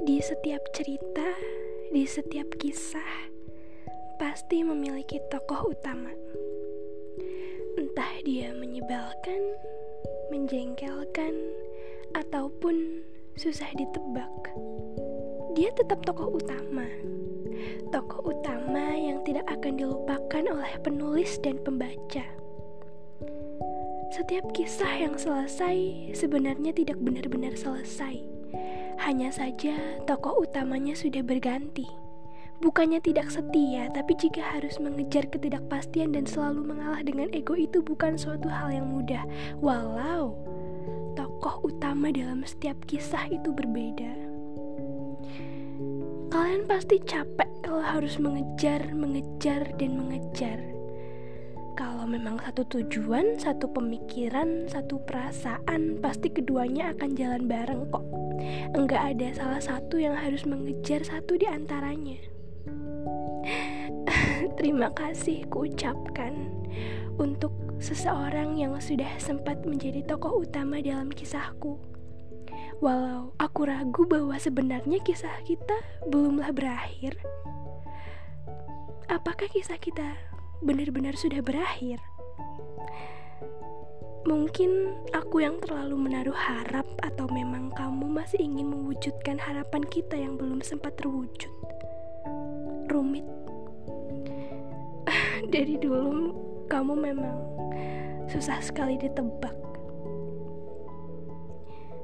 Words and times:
Di 0.00 0.16
setiap 0.16 0.64
cerita, 0.72 1.36
di 1.92 2.08
setiap 2.08 2.56
kisah, 2.56 3.28
pasti 4.16 4.64
memiliki 4.64 5.20
tokoh 5.28 5.76
utama. 5.76 6.08
Entah 7.76 8.08
dia 8.24 8.56
menyebalkan, 8.56 9.60
menjengkelkan, 10.32 11.36
ataupun 12.16 13.04
susah 13.36 13.68
ditebak. 13.76 14.32
Dia 15.52 15.68
tetap 15.76 16.00
tokoh 16.08 16.32
utama. 16.32 16.88
Tokoh 17.92 18.32
utama 18.32 18.96
yang 18.96 19.20
tidak 19.28 19.44
akan 19.52 19.76
dilupakan 19.76 20.44
oleh 20.48 20.74
penulis 20.80 21.36
dan 21.44 21.60
pembaca. 21.60 22.24
Setiap 24.16 24.48
kisah 24.56 24.96
yang 24.96 25.20
selesai 25.20 25.76
sebenarnya 26.16 26.72
tidak 26.72 26.96
benar-benar 27.04 27.52
selesai. 27.52 28.29
Hanya 29.10 29.34
saja 29.34 29.74
tokoh 30.06 30.46
utamanya 30.46 30.94
sudah 30.94 31.26
berganti. 31.26 31.82
Bukannya 32.62 33.02
tidak 33.02 33.26
setia, 33.34 33.90
tapi 33.90 34.14
jika 34.14 34.38
harus 34.38 34.78
mengejar 34.78 35.26
ketidakpastian 35.26 36.14
dan 36.14 36.30
selalu 36.30 36.70
mengalah 36.70 37.02
dengan 37.02 37.26
ego 37.34 37.58
itu 37.58 37.82
bukan 37.82 38.14
suatu 38.14 38.46
hal 38.46 38.70
yang 38.70 38.86
mudah. 38.86 39.26
Walau 39.58 40.38
tokoh 41.18 41.74
utama 41.74 42.14
dalam 42.14 42.46
setiap 42.46 42.78
kisah 42.86 43.26
itu 43.34 43.50
berbeda. 43.50 44.14
Kalian 46.30 46.70
pasti 46.70 47.02
capek 47.02 47.50
kalau 47.66 47.82
harus 47.82 48.14
mengejar, 48.14 48.94
mengejar, 48.94 49.66
dan 49.74 49.98
mengejar 49.98 50.62
kalau 51.80 52.04
memang 52.04 52.36
satu 52.44 52.62
tujuan, 52.68 53.40
satu 53.40 53.64
pemikiran, 53.72 54.68
satu 54.68 55.00
perasaan, 55.00 55.96
pasti 56.04 56.28
keduanya 56.28 56.92
akan 56.92 57.16
jalan 57.16 57.48
bareng 57.48 57.88
kok. 57.88 58.09
Enggak 58.76 59.16
ada 59.16 59.28
salah 59.34 59.62
satu 59.62 60.00
yang 60.00 60.16
harus 60.16 60.46
mengejar 60.46 61.04
satu 61.04 61.36
di 61.36 61.46
antaranya. 61.46 62.18
Terima 64.58 64.92
kasih 64.92 65.48
kuucapkan 65.48 66.32
untuk 67.20 67.52
seseorang 67.80 68.56
yang 68.56 68.76
sudah 68.80 69.08
sempat 69.16 69.64
menjadi 69.64 70.04
tokoh 70.04 70.44
utama 70.44 70.80
dalam 70.80 71.08
kisahku. 71.12 71.80
Walau 72.80 73.36
aku 73.36 73.68
ragu 73.68 74.08
bahwa 74.08 74.36
sebenarnya 74.40 75.04
kisah 75.04 75.36
kita 75.44 75.76
belumlah 76.08 76.48
berakhir. 76.56 77.20
Apakah 79.10 79.52
kisah 79.52 79.76
kita 79.76 80.16
benar-benar 80.64 81.16
sudah 81.16 81.44
berakhir. 81.44 82.00
Mungkin 84.30 84.94
aku 85.10 85.42
yang 85.42 85.58
terlalu 85.58 86.06
menaruh 86.06 86.38
harap 86.38 86.86
atau 87.02 87.26
memang 87.34 87.74
kamu 87.74 88.06
masih 88.06 88.38
ingin 88.38 88.70
mewujudkan 88.70 89.42
harapan 89.42 89.82
kita 89.82 90.14
yang 90.14 90.38
belum 90.38 90.62
sempat 90.62 90.94
terwujud. 91.02 91.50
Rumit. 92.86 93.26
Dari 95.54 95.74
dulu 95.82 96.30
kamu 96.70 96.94
memang 96.94 97.42
susah 98.30 98.62
sekali 98.62 98.94
ditebak. 99.02 99.58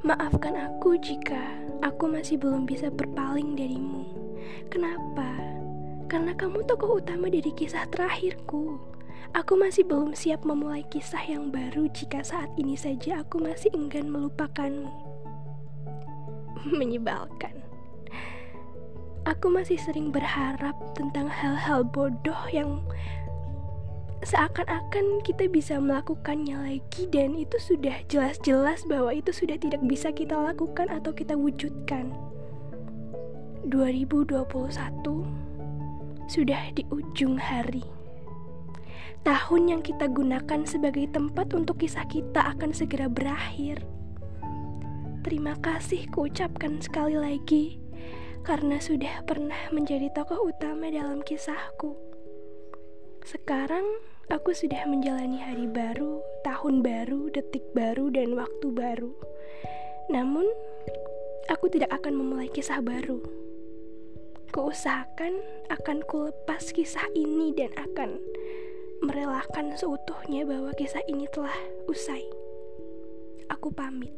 Maafkan 0.00 0.56
aku 0.56 0.96
jika 0.96 1.44
aku 1.84 2.08
masih 2.08 2.40
belum 2.40 2.64
bisa 2.64 2.88
berpaling 2.88 3.52
darimu. 3.52 4.08
Kenapa? 4.72 5.28
Karena 6.08 6.32
kamu 6.32 6.64
tokoh 6.64 7.04
utama 7.04 7.28
dari 7.28 7.52
kisah 7.52 7.84
terakhirku. 7.92 8.93
Aku 9.32 9.56
masih 9.56 9.88
belum 9.88 10.12
siap 10.12 10.44
memulai 10.44 10.84
kisah 10.92 11.24
yang 11.24 11.48
baru 11.48 11.88
jika 11.88 12.20
saat 12.20 12.52
ini 12.60 12.76
saja 12.76 13.24
aku 13.24 13.40
masih 13.40 13.72
enggan 13.72 14.12
melupakanmu. 14.12 14.92
Menyebalkan. 16.78 17.64
Aku 19.24 19.48
masih 19.48 19.80
sering 19.80 20.12
berharap 20.12 20.76
tentang 20.92 21.32
hal-hal 21.32 21.80
bodoh 21.80 22.44
yang 22.52 22.84
seakan-akan 24.24 25.20
kita 25.24 25.48
bisa 25.48 25.80
melakukannya 25.80 26.56
lagi 26.56 27.08
dan 27.08 27.32
itu 27.32 27.56
sudah 27.56 28.04
jelas-jelas 28.08 28.84
bahwa 28.84 29.16
itu 29.16 29.32
sudah 29.32 29.56
tidak 29.56 29.80
bisa 29.88 30.12
kita 30.12 30.36
lakukan 30.36 30.92
atau 30.92 31.12
kita 31.12 31.32
wujudkan. 31.36 32.12
2021 33.68 34.44
sudah 36.28 36.62
di 36.76 36.84
ujung 36.92 37.40
hari. 37.40 38.03
Tahun 39.24 39.72
yang 39.72 39.80
kita 39.80 40.12
gunakan 40.12 40.68
sebagai 40.68 41.08
tempat 41.08 41.56
untuk 41.56 41.80
kisah 41.80 42.04
kita 42.04 42.44
akan 42.44 42.76
segera 42.76 43.08
berakhir. 43.08 43.80
Terima 45.24 45.56
kasih 45.64 46.04
kuucapkan 46.12 46.84
sekali 46.84 47.16
lagi 47.16 47.80
karena 48.44 48.76
sudah 48.76 49.24
pernah 49.24 49.56
menjadi 49.72 50.12
tokoh 50.12 50.52
utama 50.52 50.92
dalam 50.92 51.24
kisahku. 51.24 51.96
Sekarang 53.24 53.88
aku 54.28 54.52
sudah 54.52 54.84
menjalani 54.84 55.40
hari 55.40 55.72
baru, 55.72 56.20
tahun 56.44 56.84
baru, 56.84 57.32
detik 57.32 57.64
baru, 57.72 58.12
dan 58.12 58.36
waktu 58.36 58.68
baru. 58.76 59.16
Namun, 60.12 60.44
aku 61.48 61.72
tidak 61.72 61.96
akan 61.96 62.12
memulai 62.12 62.52
kisah 62.52 62.84
baru 62.84 63.24
Kuusahakan 64.54 65.42
akan 65.66 66.06
kulepas 66.06 66.70
kisah 66.70 67.10
ini 67.18 67.50
dan 67.58 67.74
akan 67.74 68.22
merelakan 69.04 69.76
seutuhnya 69.76 70.48
bahwa 70.48 70.72
kisah 70.72 71.04
ini 71.04 71.28
telah 71.28 71.52
usai. 71.84 72.24
Aku 73.52 73.68
pamit. 73.68 74.12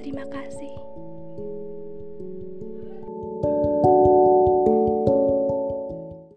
Terima 0.00 0.24
kasih. 0.32 0.72